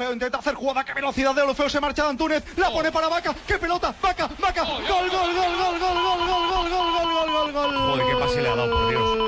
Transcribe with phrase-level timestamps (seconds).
[0.00, 3.08] Olofeo intenta hacer jugada, qué velocidad de Olofeo, se marcha de Antúnez, la pone para
[3.08, 7.30] Vaca, qué pelota, Vaca, Vaca, gol, gol, gol, gol, gol, gol, gol, gol, gol, gol,
[7.30, 7.76] gol, gol, gol.
[7.76, 9.18] Joder, qué pase le ha dado, por Dios.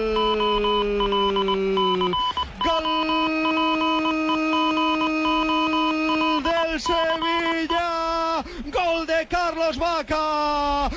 [6.25, 8.43] Gol del Sevilla,
[8.73, 10.89] gol de Carlos Vaca.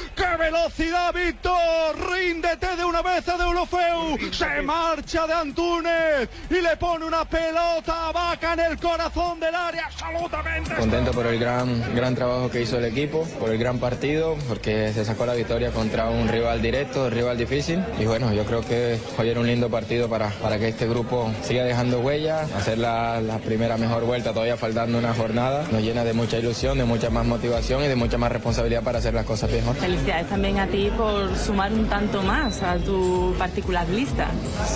[0.46, 2.12] ¡Qué velocidad, Víctor!
[2.12, 4.32] Ríndete de una vez de Olofeu.
[4.32, 9.56] Se marcha de Antúnez y le pone una pelota a Vaca en el corazón del
[9.56, 9.88] área.
[9.88, 10.76] Absolutamente.
[10.76, 14.94] Contento por el gran, gran trabajo que hizo el equipo, por el gran partido, porque
[14.94, 17.84] se sacó la victoria contra un rival directo, un rival difícil.
[17.98, 21.32] Y bueno, yo creo que hoy era un lindo partido para, para que este grupo
[21.42, 25.66] siga dejando huella, hacer la, la primera mejor vuelta, todavía faltando una jornada.
[25.72, 29.00] Nos llena de mucha ilusión, de mucha más motivación y de mucha más responsabilidad para
[29.00, 29.76] hacer las cosas mejor.
[29.78, 34.28] Felicidades también a ti por sumar un tanto más a tu particular lista.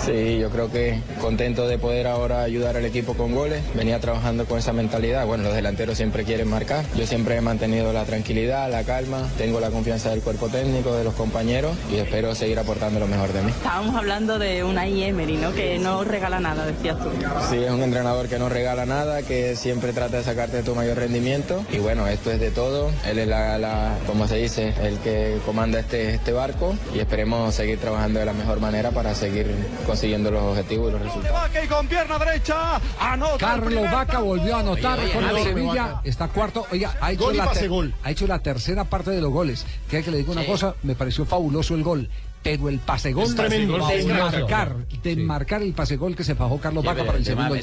[0.06, 3.60] Sí, yo creo que contento de poder ahora ayudar al equipo con goles.
[3.74, 5.26] Venía trabajando con esa mentalidad.
[5.26, 6.86] Bueno, los delanteros siempre quieren marcar.
[6.96, 9.28] Yo siempre he mantenido la tranquilidad, la calma.
[9.36, 13.30] Tengo la confianza del cuerpo técnico, de los compañeros y espero seguir aportando lo mejor
[13.34, 13.50] de mí.
[13.50, 15.52] Estábamos hablando de una Emery, ¿no?
[15.52, 17.10] Que no regala nada, decías tú.
[17.50, 20.96] Sí, es un entrenador que no regala nada, que siempre trata de sacarte tu mayor
[20.96, 21.66] rendimiento.
[21.70, 22.90] Y bueno, esto es de todo.
[23.06, 27.52] Él es la, la como se dice, el que comanda este, este barco y esperemos
[27.52, 29.52] seguir trabajando de la mejor manera para seguir
[29.84, 31.50] consiguiendo los objetivos y los resultados.
[31.64, 33.36] Y con pierna derecha anota.
[33.36, 36.00] Carlos Vaca volvió a anotar Oye, oye, con el Sevilla.
[36.04, 36.66] Está cuarto.
[36.70, 37.92] Oiga, ha hecho, Gol la pase ter- gol.
[38.04, 39.66] ha hecho la tercera parte de los goles.
[39.88, 42.08] Quiere que le diga una cosa, me pareció fabuloso el gol.
[42.42, 43.76] Pero el pase gol Es tremendo.
[43.86, 47.24] de Sí, marcar, de marcar el pase gol que se fajó Carlos Vaca para el
[47.24, 47.54] segundo.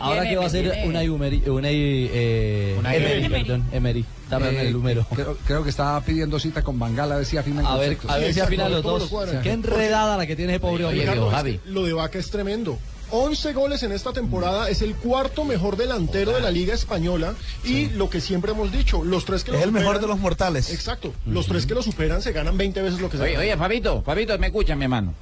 [0.00, 3.44] Ahora que va a ser una Emery, una, eh, Una Emery, Emery.
[3.44, 4.04] perdón, Emery.
[4.28, 5.06] Dame Eh, el número.
[5.14, 8.16] Creo, creo que estaba pidiendo cita con Bangala a ver si afinan A ver, a
[8.18, 9.36] ver si afinan los ¿cómo lo dos.
[9.42, 11.06] Qué enredada la que tiene ese pobre hombre.
[11.30, 11.60] Javi.
[11.66, 12.78] Lo de Vaca es tremendo.
[13.16, 17.86] 11 goles en esta temporada, es el cuarto mejor delantero de la Liga Española y
[17.90, 20.70] lo que siempre hemos dicho, los tres que lo Es el mejor de los mortales.
[20.70, 23.46] Exacto, los tres que lo superan se ganan 20 veces lo que se Oye, ganan.
[23.48, 25.14] oye, Fabito, Fabito, me escucha, mi hermano.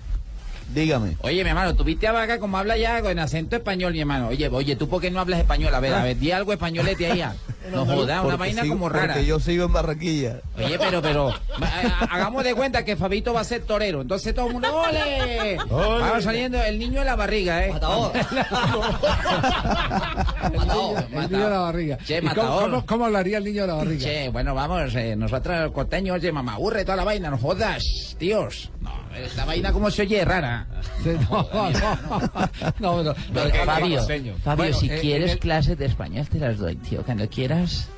[0.75, 1.17] Dígame.
[1.21, 4.29] Oye, mi hermano, tuviste a Vaca como habla ya con acento español, mi hermano.
[4.29, 5.73] Oye, oye, ¿tú por qué no hablas español?
[5.75, 7.23] A ver, a ver, di algo españolete ahí.
[7.73, 9.15] No jodas, una vaina sigo- como rara.
[9.15, 10.41] Porque yo sigo en Barranquilla.
[10.57, 14.03] Oye, pero, pero, ha- hagamos de cuenta que Fabito va a ser torero.
[14.03, 15.57] Entonces todo el mundo, ¡ole!
[15.71, 17.73] Va saliendo el niño en la barriga, ¿eh?
[17.73, 18.13] Matador.
[20.55, 21.05] Matador.
[21.13, 21.99] El niño de la barriga.
[22.05, 24.03] Che, ¿Y cómo, cómo- cómo hablaría el niño de la barriga?
[24.05, 27.83] Che, bueno, vamos, eh, nosotros los costeños, oye, mamá, aburre toda la vaina, no jodas,
[28.19, 28.71] tíos.
[28.81, 30.67] No, esta vaina como se oye rara.
[32.81, 33.15] No, no, no,
[33.65, 34.03] Fabio.
[34.03, 37.03] Fabio, Bueno, si eh, quieres clases de español te las doy, tío.
[37.03, 37.89] Cuando quieras,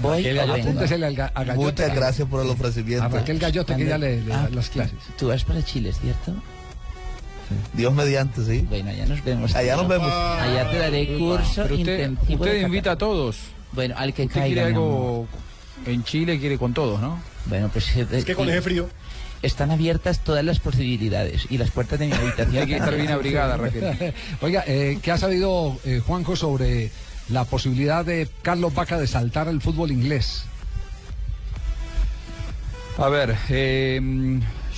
[0.00, 1.54] voy el al ga- a Gallote.
[1.64, 3.04] Muchas gracias por el ofrecimiento.
[3.04, 4.98] A Raquel Gallote que ya le, Ah, las clases.
[5.18, 6.32] Tú vas para Chile, ¿cierto?
[7.74, 8.66] Dios mediante, sí.
[8.68, 9.54] Bueno, allá nos vemos.
[9.54, 10.10] Allá nos vemos.
[10.12, 12.44] Allá te daré curso Pero usted, intensivo.
[12.44, 13.36] usted invita a todos.
[13.72, 14.46] Bueno, al que Usted caiga.
[14.46, 15.26] quiere algo
[15.86, 17.20] en Chile, quiere con todos, ¿no?
[17.46, 18.88] Bueno, pues eh, Es que con y- ese frío.
[19.42, 22.56] están abiertas todas las posibilidades y las puertas de mi habitación.
[22.62, 24.14] Hay que estar bien abrigada, Raquel.
[24.40, 26.90] Oiga, eh, ¿qué ha sabido eh, Juanjo sobre
[27.28, 30.44] la posibilidad de Carlos Vaca de saltar al fútbol inglés?
[32.96, 34.00] A ver, eh,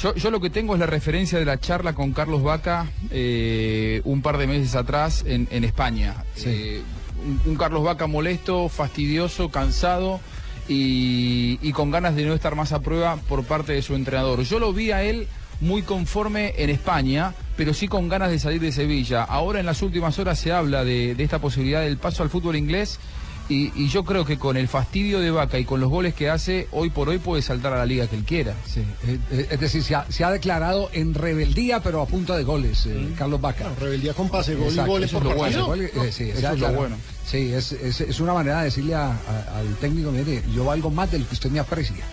[0.01, 4.01] yo, yo lo que tengo es la referencia de la charla con Carlos Vaca eh,
[4.05, 6.25] un par de meses atrás en, en España.
[6.35, 6.49] Sí.
[6.49, 6.83] Eh,
[7.27, 10.21] un, un Carlos Vaca molesto, fastidioso, cansado
[10.69, 14.43] y, con ganas de no estar más a prueba por parte de su entrenador.
[14.43, 15.29] Yo lo vi a él
[15.61, 19.23] muy conforme en España, pero sí con ganas de salir de Sevilla.
[19.23, 22.99] Ahora en las últimas horas se habla de esta posibilidad del paso al fútbol inglés.
[23.49, 26.29] Y, y yo creo que con el fastidio de Vaca y con los goles que
[26.29, 28.55] hace, hoy por hoy puede saltar a la liga que él quiera.
[28.67, 28.83] Sí,
[29.31, 33.13] es decir, se ha, se ha declarado en rebeldía, pero a punta de goles, eh,
[33.17, 33.71] Carlos Vaca.
[33.81, 35.67] Rebeldía con pase, gol Exacto, y goles por lo partido.
[35.67, 35.85] bueno.
[35.93, 36.97] Gol, eh, sí, Eso se ha es lo bueno.
[37.25, 40.91] Sí, es, es, es una manera de decirle a- a- al técnico, mire, yo valgo
[40.91, 42.05] más de lo que usted me aprecia.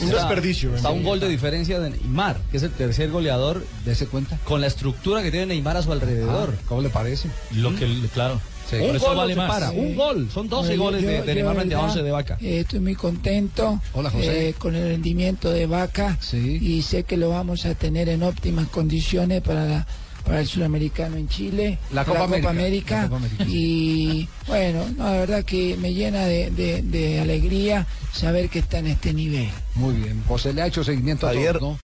[0.00, 0.74] Un desperdicio.
[0.74, 4.38] Está un gol de diferencia de Neymar, que es el tercer goleador Dese cuenta.
[4.44, 6.54] con la estructura que tiene Neymar a su alrededor.
[6.58, 7.28] Ah, ¿Cómo le parece?
[7.52, 8.40] Lo que, claro.
[8.68, 8.76] Sí.
[8.76, 9.72] Un gol vale más.
[9.74, 10.28] Un gol.
[10.32, 12.38] Son 12 Bueno, goles yo- de, de yo, Neymar frente a verdad, 11 de Vaca.
[12.40, 14.48] eh, estoy muy contento Hola, José.
[14.48, 16.58] eh, con el rendimiento de Vaca Sí.
[16.60, 19.86] y sé que lo vamos a tener en óptimas condiciones para la-
[20.24, 22.48] para el sudamericano en Chile, La para Copa América.
[22.50, 22.96] América.
[23.02, 23.44] La Copa América.
[23.46, 28.78] Y bueno, no, la verdad que me llena de, de- de alegría saber que está
[28.78, 29.50] en este nivel.
[29.74, 31.56] Muy bien, pues se le ha hecho seguimiento Javier.
[31.56, 31.78] a ¿no?